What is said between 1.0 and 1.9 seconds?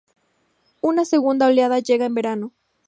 segunda oleada